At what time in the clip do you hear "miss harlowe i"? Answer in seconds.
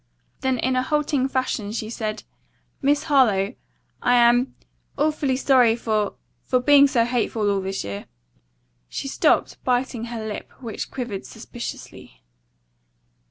2.81-4.15